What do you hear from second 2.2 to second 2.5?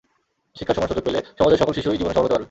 হতে পারবে।